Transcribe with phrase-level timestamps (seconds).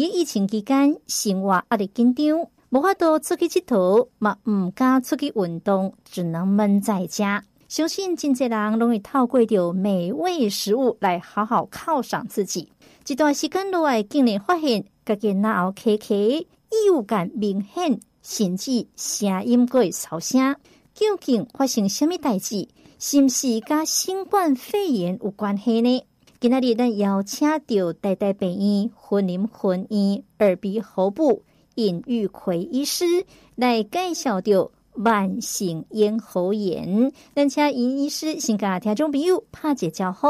[0.00, 7.44] 疫情期间，生活压力紧张，无法度出去佚佗，嘛唔敢出去运动，只能闷在家。
[7.68, 12.68] 相信真济人容易透过着美味食物来好好犒赏自己。
[13.06, 20.56] 一段时间落来，竟然发现家己脑壳壳异物感明显，甚至声音过吵声。
[20.92, 22.68] 究竟发生什么代志？
[22.98, 26.04] 是不是跟新冠肺炎有关系呢？
[26.44, 31.42] 今仔日咱邀请到台大病院云林分院耳鼻喉部
[31.76, 33.06] 尹玉奎医师
[33.54, 37.10] 来介绍到慢性咽喉炎。
[37.34, 40.26] 咱请尹医师先跟听众朋友拍个招呼。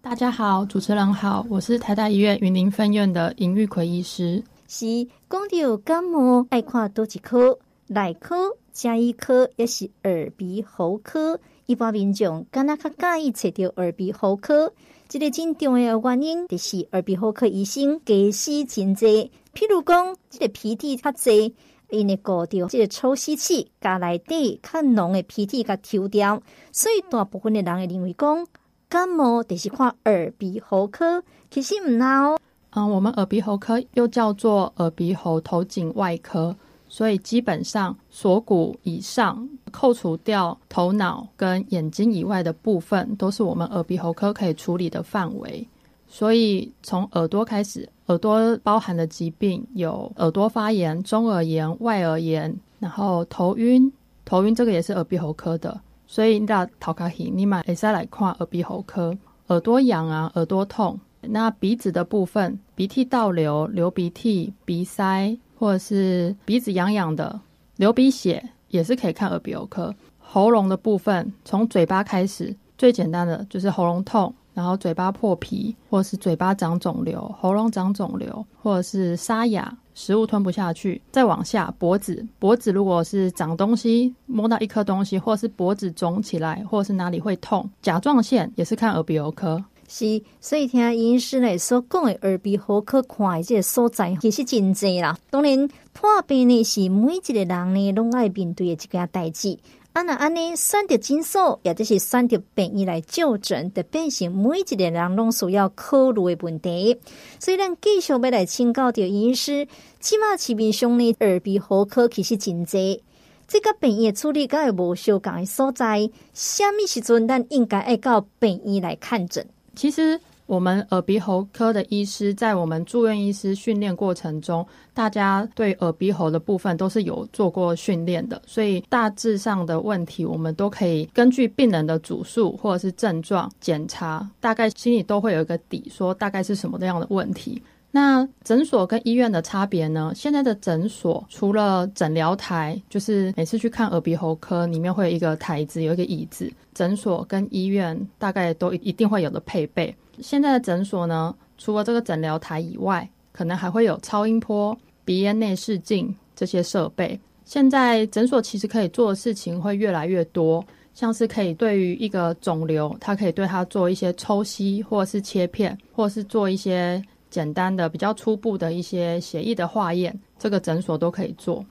[0.00, 4.42] 大家好，主持人好，我是台大医院云林分院的尹玉奎医师。
[4.68, 4.86] 是
[5.28, 7.58] 讲到感冒爱看多几科，
[7.88, 11.38] 内科、加医科，也是耳鼻喉科。
[11.66, 14.72] 一般民众敢若较介意找到耳鼻喉科。
[15.08, 19.32] 这个真重要的原因，就是耳鼻喉科医生假死真济。
[19.54, 21.54] 譬如讲，这个鼻涕较济，
[21.88, 26.42] 因为搞掉这个抽吸器，加内底较浓的鼻涕甲抽掉，
[26.72, 28.46] 所以大部分的人会认为讲
[28.90, 32.36] 感冒就是看耳鼻喉科，其实唔孬。
[32.72, 36.54] 嗯，我们耳鼻喉科又叫做耳鼻喉头颈外科。
[36.88, 45.66] 所以基本上锁骨以上，扣除掉头脑跟眼睛以外的部分，都是我们耳鼻喉科可以处理的范围。
[46.06, 53.92] 所以从耳朵开始，耳朵包含的疾病有耳朵发炎、中耳炎、外耳炎，然后头晕，
[54.24, 55.78] 头晕这个也是耳鼻喉科的。
[56.06, 59.16] 所以你到头卡希，你买 S 来看耳鼻喉科。
[59.48, 65.36] 耳朵痒啊，耳朵痛，那鼻子的部分，鼻涕倒流、流鼻涕、鼻塞。
[65.60, 67.40] 或者是鼻子痒痒的、
[67.78, 69.92] 流鼻血，也是可以看耳鼻喉科。
[70.20, 81.02] 喉咙的部分，从嘴巴开始，最简单的就是喉咙痛，然后嘴巴破皮，或者是嘴巴长肿瘤、喉咙长肿瘤，或者是沙哑、食物吞不下去。
[81.10, 89.64] 再往下，脖子，脖子如果是长东西，摸到一颗东西，或者是脖子肿起来，或者是哪里会痛，甲状腺也是看耳鼻喉科。
[89.90, 95.18] 是，所以听医师来所讲的耳鼻喉科看的这个所在，其实真济啦。
[95.30, 99.58] 当然，破病呢是每一个人呢拢爱面对的一件代志。
[99.94, 106.96] 啊那安尼选择诊所，也就是选择病医来就诊，就变成每一个人拢需要考虑的问题。
[107.40, 109.66] 所以咱继续要来请教着医师，
[110.00, 113.02] 起码市面上呢耳鼻喉科其实真济，
[113.48, 116.10] 这个病院处理个无相共的所在。
[116.34, 119.48] 虾米时阵咱应该爱到病院来看诊？
[119.78, 137.62] 其实，我们耳鼻喉科的医师在我们住院医师训练过程中，大家对耳鼻喉的部分都是有做过训练的，所以大致上的问题，我们都可以根据病人的主诉或者是症状检查，大概心里都会有一个底，说大概是什么样的问题。
[137.90, 140.12] 那诊所跟医院的差别呢？
[140.14, 146.52] 现在的诊所除了诊疗台，就是每次去看耳鼻喉科，里面会有一个台子，有一个椅子。
[146.74, 149.92] 诊所跟医院大概都一定会有的配备。
[150.20, 157.18] 现在的诊所呢，除了这个诊疗台以外，可能还会有超音波、鼻咽内视镜这些设备。
[157.46, 160.62] 现在诊所其实可以做的事情会越来越多，
[160.92, 167.02] 像是可以对于一个肿瘤，它可以对它做一些抽吸，或者是切片，或是做一些。
[167.30, 171.64] 简单的、比较初步的一些血液的化验，这个诊所都可以做。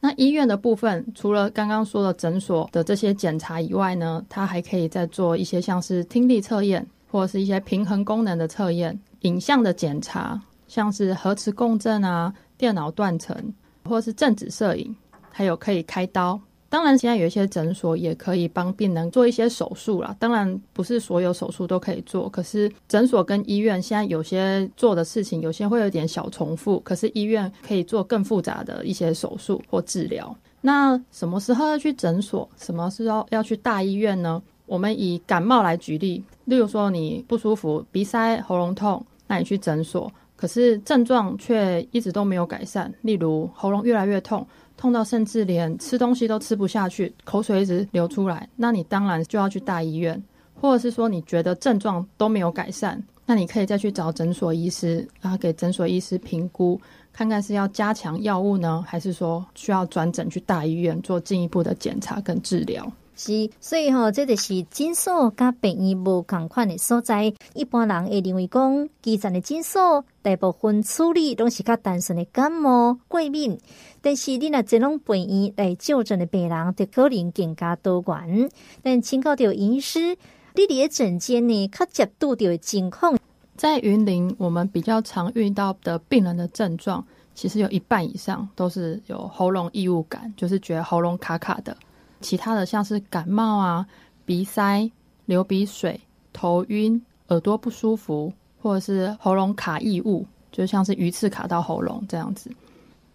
[0.00, 13.36] 那医院的部分，除了刚刚说的诊所的这些检查以外呢，它还可以再做一些像是听力测验，或者是一些平衡功能的测验、影像的检查，像是核磁共振啊、电脑断层，
[13.84, 14.94] 或者是正子摄影，
[15.30, 16.40] 还有可以开刀。
[16.70, 20.14] 当然，现在有一些诊所也可以帮病人做一些手术啦。
[20.18, 22.28] 当然，不是所有手术都可以做。
[22.28, 26.78] 可是，诊所跟医院现在有些做的事情，有些会有点小重复。
[26.80, 30.36] 可是，医院可以做更复杂的一些手术或治疗。
[30.60, 32.46] 那什么时候要去诊所？
[32.58, 34.42] 什么时候要去大医院呢？
[34.66, 44.46] 我们以感冒来举例，例如说你不舒服，鼻塞、喉咙痛，那你去诊所，可是症状却一直都没有改善，例如喉咙越来越痛。
[44.78, 50.22] 痛到甚至连吃东西都吃不下去，口水一直流出来，那你当然就要去大医院，
[50.54, 56.80] 或者是说你觉得症状都没有改善，那你可以再去找诊所医师，然后给诊所医师评估，
[57.12, 62.90] 看看是要加强药物呢，还是说需要转诊去大医院做进一步的检查跟治疗。
[63.20, 67.34] 是，所以吼、哦，这就是诊所甲病院无同款的所在。
[67.52, 73.58] 一般人会认为讲，基层的诊所大部分处理拢是较单纯的感冒过敏，
[74.00, 78.48] 但是你若这种病院来就诊的病人，就可能更加多元。
[78.84, 80.16] 但请教到医师，
[80.54, 83.18] 你伫诊间呢，较接触到的情况，
[83.56, 87.04] 在云林，我们比较常遇到的病人的症状，
[87.34, 91.76] 其实有一半以上都是有喉咙异物感，就是觉得喉咙卡卡的。
[92.20, 93.86] 其他的像是感冒啊、
[94.24, 94.90] 鼻塞、
[95.26, 96.00] 流鼻水、
[96.32, 102.50] 头晕、耳朵不舒服，或者是喉咙卡异物，就像是鱼刺卡到喉咙这样子。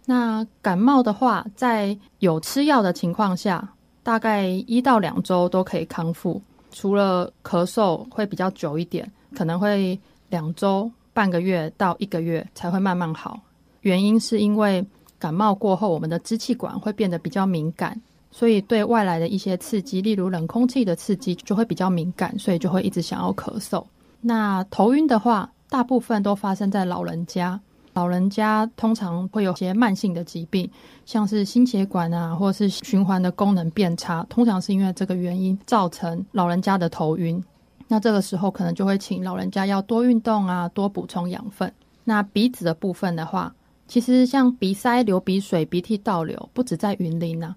[0.06, 3.68] 那感冒的话，在有吃药的情况下，
[4.02, 6.40] 大概一到两周都可以康复，
[6.70, 9.98] 除了咳嗽会比较久一点，可能会。
[10.30, 13.38] 两周、半个月到一个月才会慢慢好，
[13.82, 14.84] 原因是因为
[15.16, 18.00] 感冒过后，我们的支气管会变得比较敏感，
[18.36, 23.84] 所以对外来的一些刺激，例如冷空气的刺激，就会比较敏感，所以就会一直想要咳嗽。
[24.20, 27.60] 那头晕的话，大部分都发生在老人家，
[27.92, 30.68] 老人家通常会有些慢性的疾病，
[31.06, 37.40] 像是心血管啊，或者是循环的功能变差，通常是因为这个原因造成老人家的头晕。
[37.86, 41.72] 那这个时候可能就会请老人家要多运动啊，多补充养分。
[42.02, 43.54] 那鼻子的部分的话，
[43.86, 47.54] 其实像鼻塞、流鼻水、鼻涕倒流，不止在云林啊，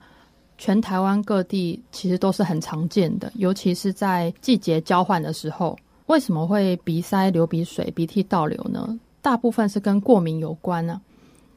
[0.57, 5.77] 全台湾各地其实都是很常见的，尤其是在季节交换的时候。
[6.07, 8.98] 为什么会鼻塞、流鼻水、鼻涕倒流呢？
[9.21, 11.01] 大部分是跟过敏有关呢、啊。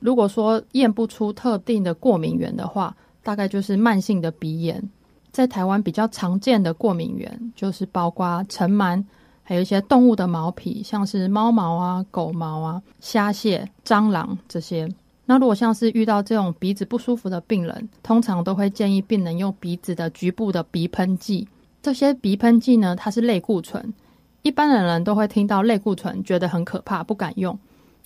[0.00, 4.82] 如果说验不出特定的过敏源的话，大概就是慢性的鼻炎。
[5.30, 9.04] 在台湾比较常见的过敏源就是包括尘螨，
[9.44, 14.88] 还有一些动物的毛皮，像是猫毛啊、狗毛啊、虾蟹、蟑螂这些。
[15.30, 21.46] 那如果像是遇到这种鼻子不舒服的病人，通常都会建议病人用鼻子的局部的鼻喷剂。
[21.80, 23.94] 这些鼻喷剂呢，它是类固醇，
[24.42, 27.56] 一般的人都会听到类固醇觉得很可怕，不敢用。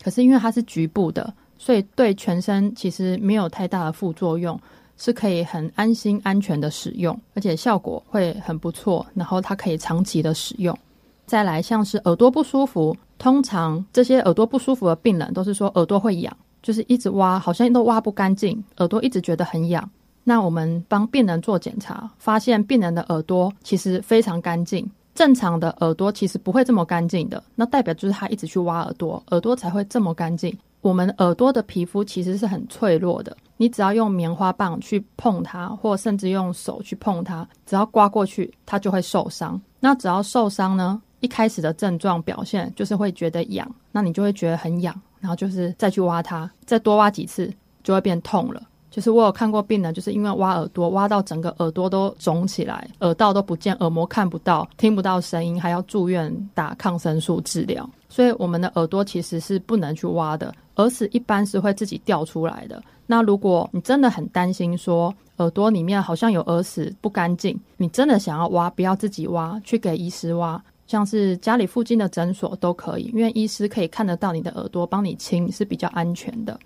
[0.02, 4.60] 可是因为它是局部的，所以对全身其实没有太大的副作用。
[4.98, 9.04] 是可以很安心、安全的使用，而且效果会很不错。
[9.14, 10.78] 然后它可以长期的使用。
[11.24, 19.88] 再来，像是耳朵不舒服，通常这些耳朵不舒服的病人都是说耳朵会痒，就是一直挖，好像都挖不干净，耳朵一直觉得很痒。
[20.24, 27.40] 那我们帮病人做检查，发现病人的耳朵其实非常干净，正常的耳朵其实不会这么干净的。
[27.54, 30.56] 那代表就是他一直去挖耳朵，耳朵才会这么干净。
[30.80, 39.60] 我们耳朵的皮肤其实是很脆弱的，你只要用棉花棒去碰它，或甚至用手去碰它，只要刮过去，它就会受伤。
[39.80, 47.50] 那只要受伤呢，一开始的症状表现就是会觉得痒，那你就会觉得很痒，然后就是再去挖它，再多挖几次
[47.82, 48.62] 就会变痛了。
[48.90, 57.88] 就是我有看过病人，就是因为挖耳朵，挖到整个耳朵都肿起来，耳道都不见，耳膜看不到，听不到声音，还要住院打抗生素治疗。
[58.10, 62.82] 所以我们的耳朵其实是不能去挖的，耳屎一般是会自己掉出来的。
[63.06, 76.58] 那如果你真的很担心说耳朵里面好像有耳屎不干净，你真的想要挖，不要自己挖，去给医师挖，像是家里附近的诊所都可以，因为医师可以看得到你的耳朵，帮你清是比较安全的。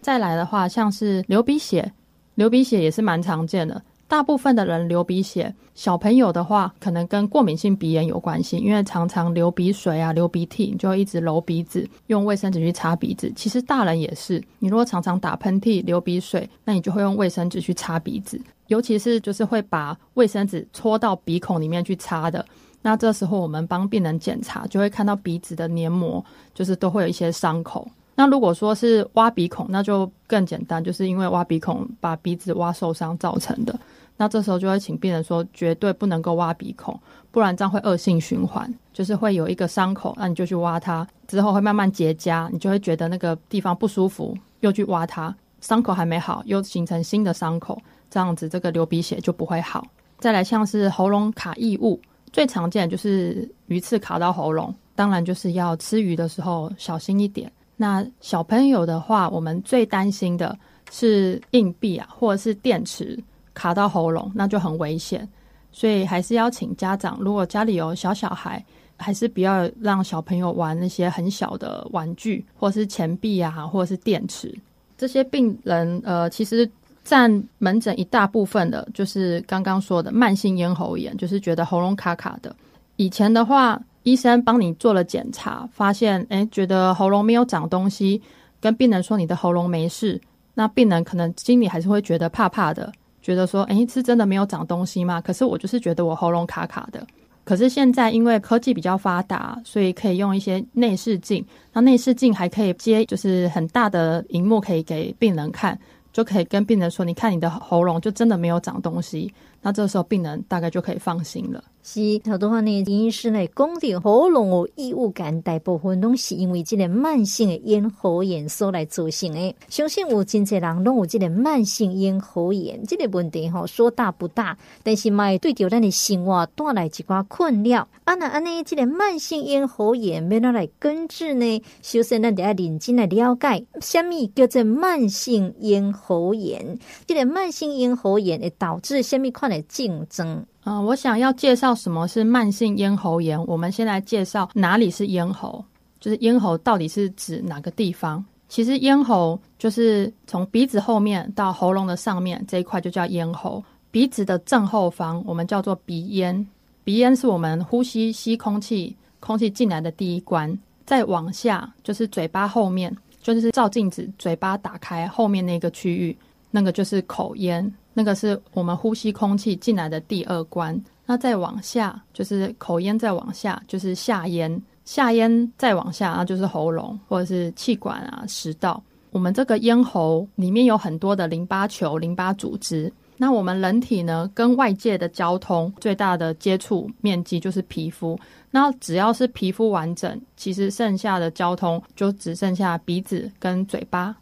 [0.00, 1.92] 再来的话，像是流鼻血，
[2.34, 3.82] 流鼻血也是蛮常见的。
[4.08, 13.32] 大部分的人流鼻血，小朋友的话可能跟过敏性鼻炎有关系，因为常常流鼻水啊、流鼻涕，你就一直揉鼻子，用卫生纸去擦鼻子。
[13.34, 22.44] 其实大人也是，你如果常常打喷嚏、流鼻水，那你就会用卫生纸去擦鼻子，尤其是就是会把卫生纸戳到鼻孔里面去擦的。
[22.82, 27.88] 那这时候我们帮病人检查，就会看到鼻子的黏膜，就是都会有一些伤口。
[28.14, 33.74] 那如果说是挖鼻孔，那就更简单，就是因为挖鼻孔把鼻子挖受伤造成的。
[34.18, 36.98] 那这时候就会请病人说，绝对不能够挖鼻孔，
[37.30, 49.86] 不然这样会恶性循环，就是会有一个伤口，那你就去挖它，之后会慢慢结痂，你就会觉得那个地方不舒服，又去挖它，伤口还没好，又形成新的伤口，这样子这个流鼻血就不会好。
[50.18, 51.98] 再来像是喉咙卡异物，
[52.32, 57.50] 最常见就是鱼刺卡到喉咙，当然就是要吃鱼的时候小心一点。
[57.76, 60.56] 那小朋友的话，我们最担心的
[60.90, 63.18] 是硬币啊，或者是电池
[63.52, 65.28] 卡到喉咙，那就很危险。
[65.72, 68.62] 所以还是要请家长，如果家里有小小孩，
[68.96, 74.54] 还是不要让小朋友玩那些很小的玩具，或是钱币啊，或者是电池。
[74.98, 76.70] 这些病人，呃，其实
[77.04, 82.54] 占门诊一大部分的，就是刚刚说的慢性咽喉炎，就是觉得喉咙卡卡的。
[82.96, 83.80] 以前的话。
[84.04, 88.20] 医生帮你做了检查，发现诶，觉得喉咙没有长东西，
[88.60, 90.20] 跟病人说你的喉咙没事，
[90.54, 92.92] 那病人可能心里还是会觉得怕怕的，
[93.22, 95.20] 觉得说，诶，是真的没有长东西吗？
[95.20, 97.06] 可是我就是觉得我喉咙卡卡的。
[97.44, 105.78] 可是现在因为科技比较发达，所以可以用一些内视镜，那内视镜还可以接，就是很大的荧幕可以给病人看，
[106.12, 111.64] 就可以跟病人说，你看你的喉咙就真的没有长东西，那这时候病人大概就可以放心了。
[111.84, 119.56] 是，好多话呢，医师呢讲到喉咙有异物感，大部分拢是因为这个慢性的咽喉炎所来造成的。
[119.68, 127.88] 相信有真侪人拢有这个慢性咽喉炎，这个问题吼说大不大，但是嘛对着咱的生活带来一寡困扰。
[128.04, 131.62] 啊，那安尼，这个慢性咽喉炎要哪来根治呢？
[131.82, 136.78] 首先，咱得要认真来了解，什么叫做慢性咽喉炎？
[137.08, 140.46] 这个慢性咽喉炎会导致什么款的症状？
[140.64, 143.42] 嗯、我想要介绍什么是慢性咽喉炎。
[143.46, 145.64] 我们先来介绍哪里是咽喉，
[145.98, 148.24] 就是咽喉到底是指哪个地方？
[148.48, 153.64] 其实咽喉就是从鼻子后面到喉咙的上面这一块就叫咽喉。
[153.90, 156.46] 鼻子的正后方我们叫做鼻咽，
[156.84, 160.56] 鼻咽是我们呼吸吸空气，空气进来的第一关。
[160.84, 166.16] 再往下就是嘴巴后面，就是照镜子嘴巴打开后面那个区域，
[166.50, 167.72] 那个就是口咽。
[167.94, 178.82] 那个是我们呼吸空气进来的第二关，那再往下就是口咽，再往下就是下咽，下咽再往下那就是喉咙或者是气管啊食道。
[179.10, 182.90] 我们这个咽喉里面有很多的淋巴球、淋巴组织。
[183.18, 188.18] 那我们人体呢，跟外界的交通最大的接触面积就是皮肤。
[188.50, 194.16] 那只要是皮肤完整，其实剩下的交通就只剩下鼻子跟嘴巴。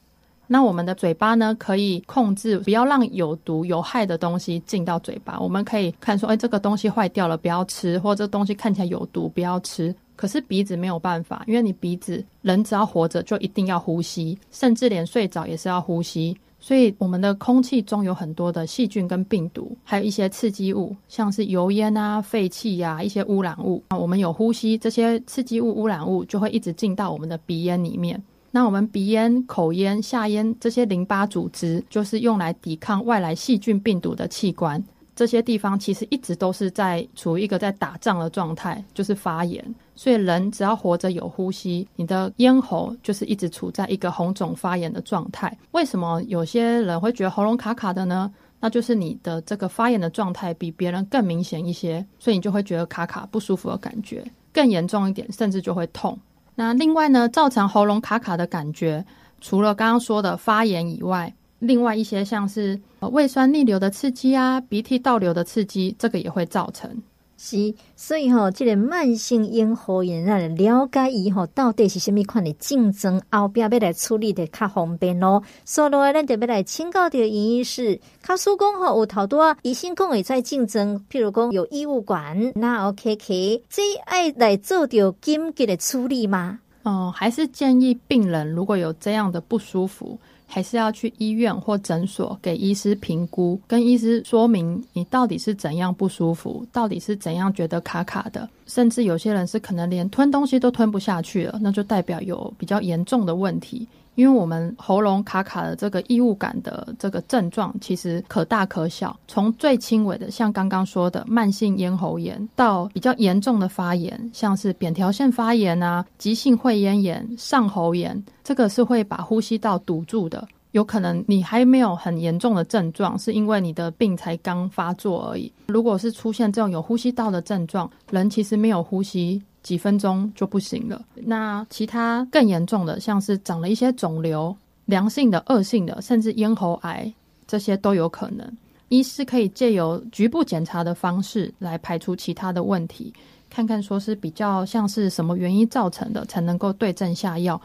[0.53, 5.39] 那我们的嘴巴呢，可以控制不要让有毒有害的东西进到嘴巴。
[5.39, 9.95] 我们可以看说，哎，这个东西坏掉了，不要吃；或者这东西看起来有毒，不要吃。
[10.17, 16.37] 可是鼻子没有办法，因为你鼻子人只要活着就一定要呼吸，甚至连睡着也是要呼吸。
[16.59, 23.83] 所以我们的空气中有很多的细菌跟病毒，还有一些刺激物，像是油烟啊、废气呀、一些污染物。
[23.91, 28.21] 那我们有呼吸这些刺激物、污染物，就会一直进到我们的鼻咽里面。
[28.51, 34.83] 那我们鼻咽、口咽、下咽这些淋巴组织，就是用来抵抗外来细菌、病毒的器官。
[35.15, 39.63] 这些地方其实一直都是在处于一个在打仗的状态，就是发炎。
[39.95, 45.55] 所以人只要活着有呼吸，你的咽喉就是一直处在一个红肿发炎的状态。
[45.73, 48.33] 为什么有些人会觉得喉咙卡卡的呢？
[48.61, 54.25] 那就是你的这个发炎的状态比别人更明显一些，所以你就会觉得卡卡不舒服的感觉。
[54.53, 56.19] 更严重一点，甚至就会痛。
[56.61, 59.03] 那另外呢，造成喉咙卡卡的感觉，
[59.41, 67.03] 除了刚刚说的发炎以外，另外一些像是胃酸逆流的刺激啊，鼻涕倒流的刺激，这个也会造成。
[67.43, 75.43] 是，所以吼，这个慢性咽喉炎，让人了解以后到底是什么款的症状，后边要来处理的较方便咯。
[75.65, 86.59] 所以，咱特别来请教的营医师，卡叔讲吼，有头多医生讲会在竞争，譬如讲有异物管，那 OK K，这爱来做掉紧急的处理吗？
[86.83, 90.19] 哦，还是建议病人如果有这样的不舒服。
[90.53, 103.87] 还是要去医院或诊所给医师评估，跟医师说明你到底是怎样不舒服，到底是怎样觉得卡卡的，甚至有些人是可能连吞东西都吞不下去了，那就代表有比较严重的问题。
[104.17, 120.47] 因为我们喉咙卡卡的这个异物感的这个症状，其实可大可小，从最轻微的，像刚刚说的慢性咽喉炎，到比较严重的发炎，像是扁桃腺发炎啊、急性会咽炎、上喉炎，这个是会把呼吸道堵住的。
[120.73, 125.53] 有可能你还没有很严重的症状，是因为你的病才刚发作而已。
[125.67, 129.43] 如果是出现这种有呼吸道的症状，人其实没有呼吸。
[129.63, 131.03] 几分钟就不行了。
[131.15, 137.13] 那其他更严重的，像是长了一些肿瘤，良性的、恶性的，甚至咽喉癌，
[137.47, 138.51] 这些都有可能。
[138.89, 143.13] 医师可以借由局部检查的方式来排除其他的问题，
[143.49, 147.61] 看看说是比较像是什么原因造成的，才能够对症下药。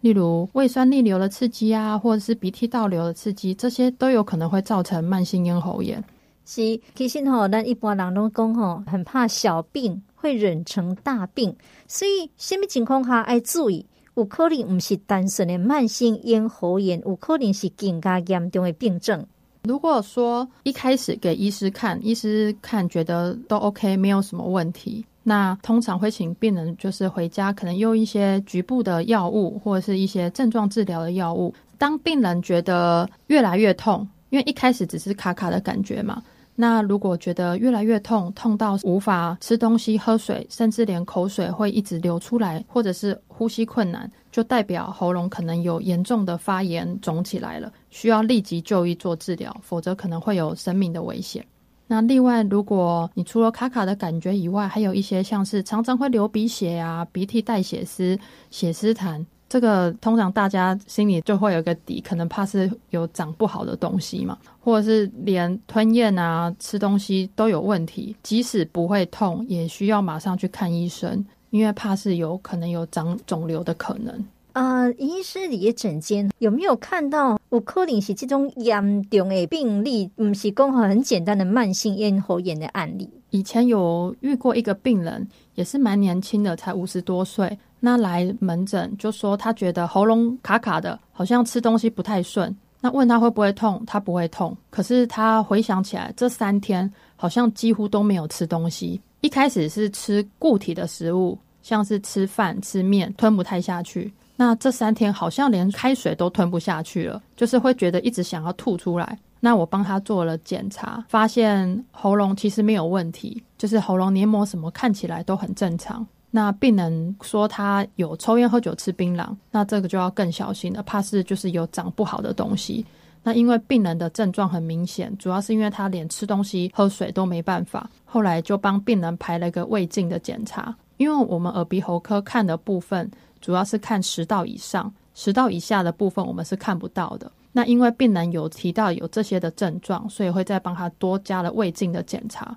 [0.00, 6.02] 例如胃酸逆流的刺激啊，或者是鼻涕倒流的刺激，这些都有可能会造成慢性咽喉炎。
[6.46, 10.00] 是，其实吼，咱一般人都讲吼，很怕小病。
[10.20, 11.54] 会忍成大病，
[11.86, 13.86] 所以什么情况下要注意？
[14.16, 19.24] 有可能不是单纯的慢性咽喉炎，有可能是更加严重的病症。
[19.62, 31.54] 如果说一开始给医师看，医师看觉得都 OK，没有什么问题，那通常会请病人就是回家，可能用一些局部的药物或者是一些症状治疗的药物。
[31.76, 36.20] 当病人觉得越来越痛，因为一开始只是卡卡的感觉嘛。
[36.60, 51.46] 那如果觉得越来越痛，痛到无法吃东西、喝水，甚至连口水会一直流出来，或者是呼吸困难，就代表喉咙可能有严重的发炎肿起来了，需要立即就医做治疗，否则可能会有生命的危险。
[51.86, 58.18] 那另外，如果你除了卡卡的感觉以外，还有一些像是常常会流鼻血啊、鼻涕带血丝、
[58.50, 74.14] 血丝痰，这个通常大家心里就会有个底，可能怕是有长不好的东西嘛，或者是连吞咽啊、吃东西都有问题，即使不会痛，也需要马上去看医生，因为怕是有可能有长肿瘤的可能。
[74.52, 83.08] 啊、呃，医师你的诊间有没有看到有可能是这种严重的病例，不是讲很简单的慢性咽喉炎的案例？
[83.30, 87.58] 以前有遇过一个病人，也是蛮年轻的，才五十多岁。
[87.80, 92.54] 那来门诊就说他觉得喉咙卡卡的，好像吃东西不太顺。
[92.80, 94.56] 那问他会不会痛，他不会痛。
[94.70, 99.00] 可是他回想起来，这三天好像几乎都没有吃东西。
[99.20, 104.12] 一开始是吃固体的食物，像是吃饭、吃面，吞不太下去。
[104.36, 109.18] 那这三天好像连开水都吞不下去了，就是会觉得一直想要吐出来。
[109.40, 116.06] 那我帮他做了检查，发现喉咙其实没有问题，就是喉咙黏膜什么看起来都很正常。
[116.30, 122.84] 那病人说他有抽烟、喝酒、吃槟榔，那这个就要更小心了，怕是就是有长不好的东西。
[123.22, 127.88] 那因为病人的症状很明显，主要是因为他连吃东西、喝水都没办法。
[128.04, 137.30] 后来就帮病人排了一个胃镜的检查，因为我们耳鼻喉科看的部分主要是看食道以上，食道以下的部分我们是看不到的。
[137.52, 142.56] 那因为病人有提到有这些的症状，所以会再帮他多加了胃镜的检查。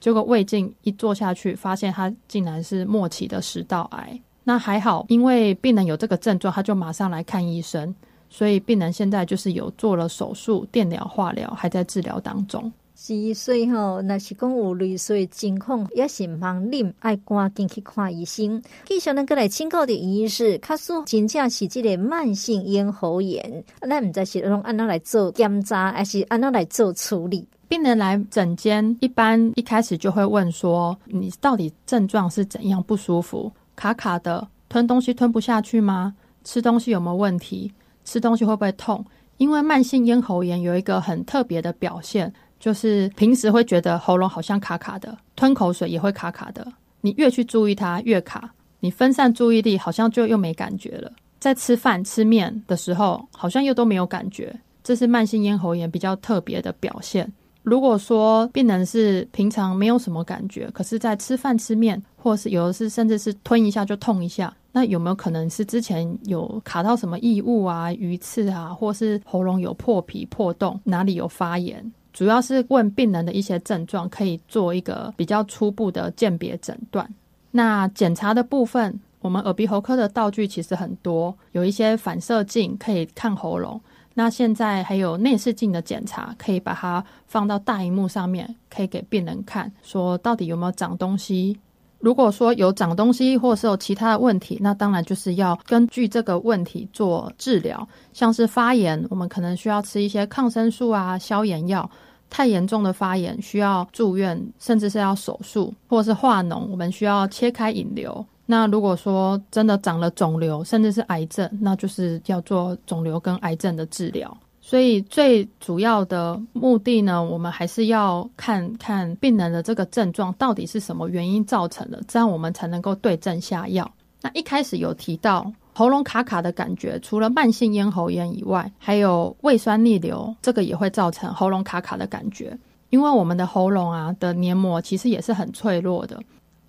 [0.00, 4.18] 结果胃镜一做下去，发现他竟然是末期的食道癌。
[4.42, 7.94] 那还好，因为病人有这个症状，他就马上来看医生，
[8.30, 12.72] 所以病人现在就是有做了手术、电疗、化疗，还在治疗当中。
[12.96, 18.62] 是，所以吼，那是讲有类似的情况，也是唔通啉，爱赶紧去看医生。
[18.84, 27.46] 继续能过来请教的医师，卡说真正是这个慢性咽喉炎，那唔知是用按哪来做检查，还是按哪来做处理？
[27.70, 32.82] 病人来诊间，一般一开始就会问说：“你到底症状是怎样？
[32.82, 33.52] 不舒服？
[33.76, 36.12] 卡卡的，吞东西吞不下去吗？
[36.42, 37.72] 吃东西有没有问题？
[38.04, 39.06] 吃东西会不会痛？”
[39.38, 46.66] 因为慢性咽喉炎有一个很特别的表现，就是平时会觉得喉咙好像卡卡的，吞口水也会卡卡的。
[47.02, 48.52] 你越去注意它，越卡。
[48.80, 51.12] 你分散注意力，好像就又没感觉了。
[51.38, 54.52] 在吃饭吃面的时候，好像又都没有感觉。
[54.82, 57.32] 这是慢性咽喉炎比较特别的表现。
[57.62, 71.92] 如果说病人是平常没有什么感觉，可是在吃饭吃面，或是有的是甚至是吞一下就痛一下，那有没有可能是之前有卡到什么异物啊、鱼刺啊，或是喉咙有破皮破洞，哪里有发炎？
[72.12, 77.08] 主要是问病人的一些症状，可以做一个比较初步的鉴别诊断。
[77.50, 83.80] 那检查的部分，我们耳鼻喉科的道具其实很多，有一些反射镜可以看喉咙。
[84.14, 91.58] 那现在还有内视镜的检查，可以把它放到大荧幕上面，可以给病人看，说到底有没有长东西。
[92.00, 97.86] 如果说有长东西，或是有其他的问题，那当然就是要根据这个问题做治疗。
[98.14, 101.86] 像是发炎，我们可能需要吃一些抗生素啊、消炎药；
[102.30, 108.24] 太严重的发炎，需要住院，甚至是要手术，或是化脓，我们需要切开引流。
[108.50, 114.36] 那如果说真的长了肿瘤，甚至是癌症，那就是要做肿瘤跟癌症的治疗。
[114.60, 123.88] 所以最主要的目的呢，我们还是要看看病人的这个症状到底是什么原因造成的，这样我们才能够对症下药。
[124.20, 132.58] 那一开始有提到喉咙卡卡的感觉，除了慢性咽喉炎以外，还有胃酸逆流，这个也会造成喉咙卡卡的感觉。
[132.88, 136.20] 因为我们的喉咙啊的黏膜其实也是很脆弱的。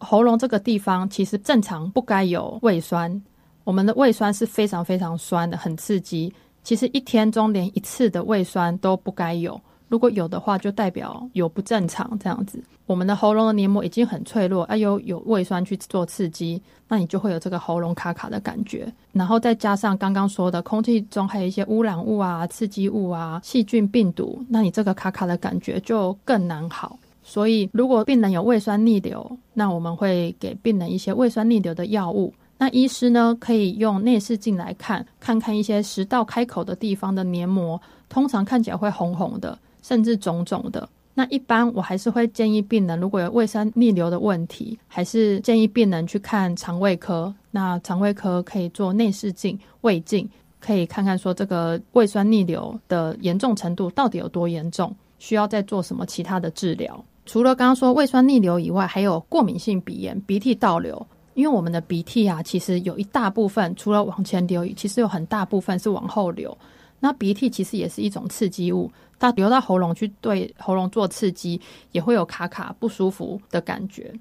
[0.02, 3.22] 喉咙这个地方其实正常不该有胃酸，
[3.64, 6.34] 我们的胃酸是非常非常酸的，很刺激。
[6.64, 12.62] 其实一天中连一次的胃酸都不该有，如果有的话，就代表有不正常这样子。
[12.88, 18.92] 我们的喉咙的黏膜已经很脆弱，哎呦，有胃酸去做刺激，那你就会有这个喉咙卡卡的感觉。
[19.14, 26.98] 然后再加上刚刚说的空气中还有一些污染物啊、刺激物啊、细菌、病毒，那你这个卡卡的感觉就更难好。
[27.32, 32.34] 所以，如果病人有胃酸逆流，那我们会给病人一些胃酸逆流的药物。
[32.58, 40.89] 那医师呢，可以用内视镜来看，看看一些食道开口的地方的黏膜，通常看起来会红红的，甚至肿肿的。
[41.13, 47.34] 那一般我还是会建议病人，如果有胃酸逆流的问题，还是建议病人去看肠胃科。
[47.52, 57.02] 那肠胃科可以做内视镜、胃镜，可以看看说这个胃酸逆流的严重程度到底有多严重，需要再做什么其他的治疗。
[57.32, 61.08] 除了刚刚说胃酸逆流以外，还有过敏性鼻炎、鼻涕倒流。
[61.34, 66.58] 因为我们的鼻涕啊，其实有一大部分除了往前流，其实有很大部分是往后流。
[67.00, 71.62] 那鼻涕其实也是一种刺激物，它流到喉咙去对喉咙做刺激，
[71.94, 74.13] 也会有卡卡不舒服的感觉。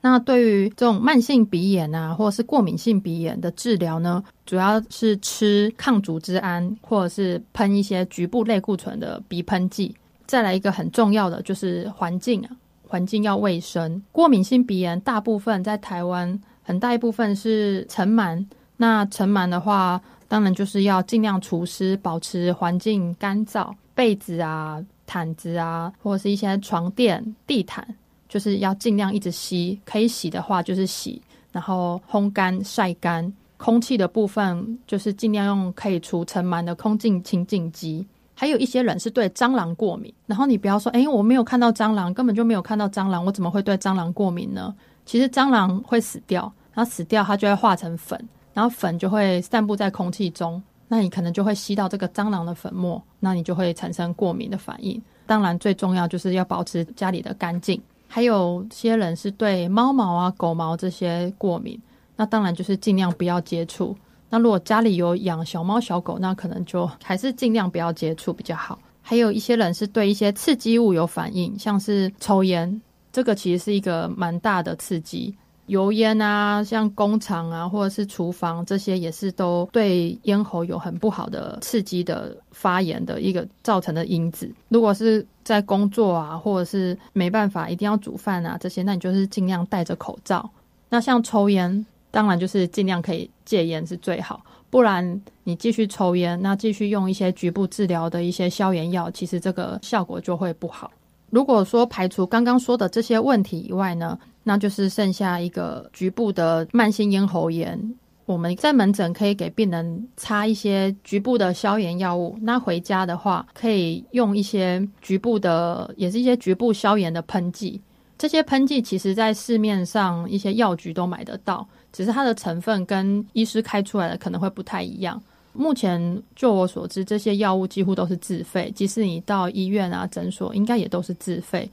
[0.00, 9.94] 那对于这种慢性鼻炎啊，或者是过敏性鼻炎的治疗呢，主要是吃抗组织胺，或者是喷一些局部类固醇的鼻喷剂。
[10.26, 12.50] 再来一个很重要的就是环境啊，
[12.88, 14.02] 环境要卫生。
[14.12, 18.44] 过敏性鼻炎大部分在台湾很大一部分是尘螨，
[18.76, 27.86] 那尘螨的话，当然就是要尽量除湿，保持环境干燥，被子啊、毯子啊，或者是一些床垫、地毯。
[28.28, 33.32] 就是要尽量一直吸，可以洗的话就是洗，然后烘干、晒干。
[33.56, 38.04] 空气的部分就是尽量用可以除尘螨的空净清净机。
[38.38, 44.74] 还有一些人是对蟑螂过敏，然后你不要说，哎，我没有看到蟑螂，根本就没有看到蟑螂，我怎么会对蟑螂过敏呢？
[45.06, 55.00] 其实蟑螂会死掉，然后死掉它就会化成粉，然后粉就会散布在空气中，那你可能就会吸到这个蟑螂的粉末，那你就会产生过敏的反应。
[55.24, 57.80] 当然，最重要就是要保持家里的干净。
[58.06, 61.80] 还有些人是对猫毛啊、狗毛这些过敏，
[62.16, 63.96] 那当然就是尽量不要接触。
[64.28, 68.78] 那如果家里有养小猫小狗，那可能就还是尽量不要接触比较好。
[69.00, 72.80] 还有一些人是对一些刺激物有反应，像是抽烟，
[73.12, 75.34] 这个其实是一个蛮大的刺激。
[75.66, 84.48] 油烟啊，像工厂啊，或者是厨房这些，也是都对咽喉有很不好的刺激的发炎的一个造成的因子。
[84.68, 90.48] 如果是在工作啊，或者是没办法一定要煮饭啊这些，那你就是尽量戴着口罩。
[90.88, 100.90] 那像抽烟，当然就是尽量可以戒烟是最好，不然你继续抽烟，那继续用一些局部治疗的一些消炎药，其实这个效果就会不好。
[101.30, 107.94] 如果说排除刚刚说的这些问题以外呢，那就是剩下一个局部的慢性咽喉炎。
[108.26, 117.80] 我们在门诊可以给病人擦一些局部的消炎药物，那回家的话可以用一些局部的，也是一些局部消炎的喷剂。
[118.18, 125.22] 这些喷剂其实在市面上一些药局都买得到，只是它的成分跟医师开出来的可能会不太一样。
[125.52, 131.70] 目前就我所知，这些药物几乎都是自费，即使你到医院啊、诊所，应该也都是自费。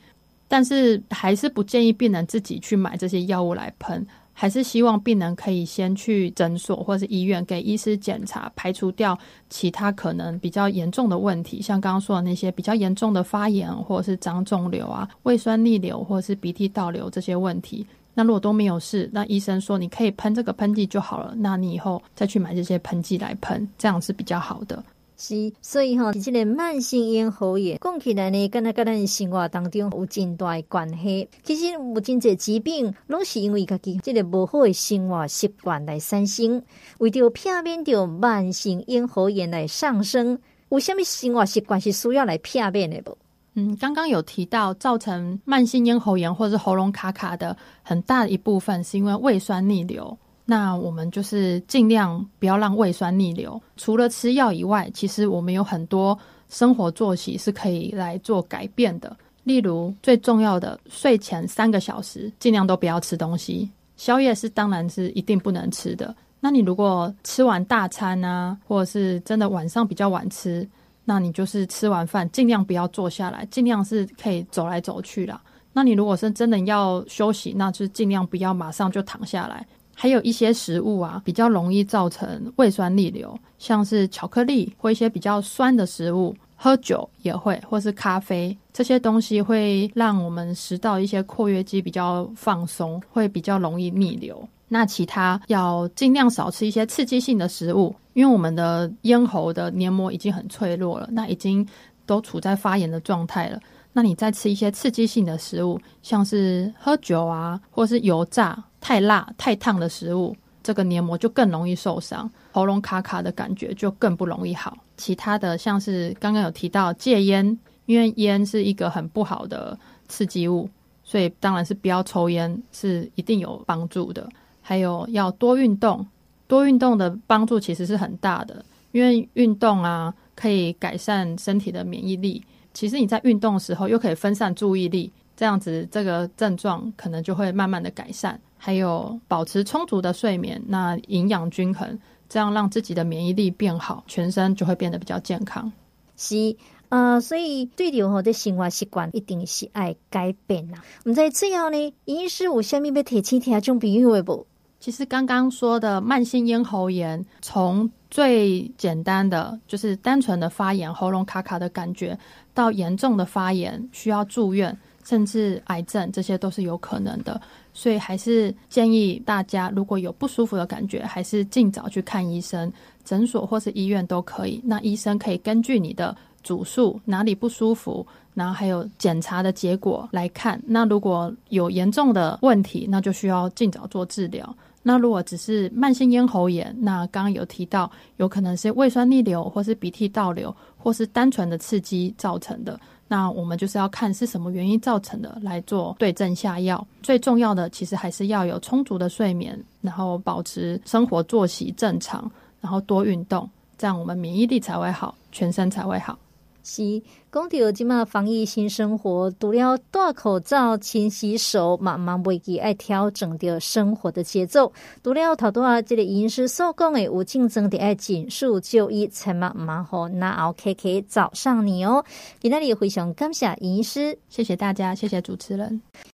[0.47, 9.17] 但是还是不建议病人自己去买这些药物来喷，还是希望病人可以先去诊所或是医院给医师检查，排除掉
[9.49, 17.85] 其他可能比较严重的问题，像刚刚说的那些比较严重的发炎或者是长肿瘤啊、胃酸逆流或者是鼻涕倒流这些问题。
[18.15, 21.33] 那如果都没有事，那医生说你可以喷这个喷剂就好了。
[21.35, 24.83] 那你以后再去买这些喷剂来喷，这样是比较好的。
[25.25, 31.29] 是，所以哈、这个慢性咽喉炎讲起来呢，跟他跟咱生活当中有真大的关系。
[31.43, 36.61] 其实有真侪疾病，拢是因为家己这个不好的生活习惯来产生。
[36.97, 43.17] 为着避免着慢性咽喉炎来上升，有什么生活习惯是需要来避免的不？
[43.53, 50.17] 嗯，刚刚有提到，造成慢性咽喉炎或是喉咙卡卡的很大一部分是因为胃酸逆流。
[50.45, 53.61] 那我们就是尽量不要让胃酸逆流。
[53.77, 56.17] 除了吃药以外，其实我们有很多
[56.49, 59.15] 生活作息是可以来做改变的。
[59.43, 66.15] 例如，最重要的，睡前三个小时尽量都不要吃东西，宵夜是当然是一定不能吃的。
[66.39, 70.67] 那你如果吃完大餐啊，或者是真的晚上比较晚吃。
[71.05, 75.41] 那你就是吃完饭尽量不要坐下来，尽量是可以走来走去啦。
[75.73, 79.67] 那你如果是真的要休息，那就尽量不要马上就躺下来。
[79.95, 94.47] 还有一些食物啊，比较容易造成胃酸逆流，像是巧克力或一些比较酸的食物，喝酒也会，或是咖啡这些东西会让我们食道一些括约肌比较放松，会比较容易逆流。
[94.67, 101.65] 那其他要尽量少吃一些刺激性的食物，因为我们的咽喉的黏膜已经很脆弱了，那已经
[102.07, 103.59] 都处在发炎的状态了。
[103.93, 114.75] 那你再吃一些刺激性的食物，像是喝酒啊，或是油炸、太辣、太烫的食物，这个黏膜就更容易受伤，喉咙卡卡的感觉就更不容易好。
[114.97, 119.77] 其他的像是刚刚有提到戒烟，因为烟是一个很不好的
[120.07, 120.67] 刺激物，
[121.03, 124.27] 所以当然是不要抽烟，是一定有帮助的。
[124.61, 126.03] 还有要多运动，
[126.47, 132.43] 多运动的帮助其实是很大的，因为运动啊可以改善身体的免疫力。
[132.73, 138.39] 其实你在运动的时候又可以分散注意力，这样子这个症状可能就会慢慢的改善。
[138.57, 145.71] 还有保持充足的睡眠，那营养均衡，这样让自己的免疫力变好，全身就会变得比较健康。
[146.17, 146.55] 是。
[146.89, 150.77] 呃，所以对的吼，的生活习惯一定是爱改变呐。
[151.03, 154.45] 我们在最后呢，医师有虾米要提醒听众朋友的不？
[154.83, 162.19] 其实刚刚说的慢性咽喉炎，从最简单的就是单纯的发炎、喉咙卡卡的感觉，
[162.53, 167.39] 到严重的发炎需要住院，甚至癌症，这些都是有可能的。
[167.73, 172.69] 所以还是建议大家，如果有不舒服的感觉，还是尽早去看医生，
[173.05, 174.59] 诊所或是医院都可以。
[174.65, 180.61] 那医生可以根据你的主诉哪里不舒服，然后还有检查的结果来看。
[180.67, 184.53] 那如果有严重的问题，那就需要尽早做治疗。
[184.85, 192.79] 那如果只是慢性咽喉炎，那刚刚有提到，有可能是胃酸逆流，或是鼻涕倒流，或是单纯的刺激造成的。
[193.07, 196.85] 那我们就是要看是什么原因造成的，来做对症下药。
[197.01, 206.17] 最重要的其实还是要有充足的睡眠，然后保持生活作息正常，然后多运动，这样我们免疫力才会好，全身才会好。
[206.63, 214.71] 是讲到即马防疫新生活，除了戴口罩、勤洗手，慢慢袂记爱调整着生活的节奏。
[215.03, 222.03] 除了头拄啊，即个医师所讲的有竞争的爱紧速就医，千万唔好拿熬 K K 找上你哦。
[222.39, 225.81] 今仔日非常感谢医师，谢谢大家，谢谢主持人。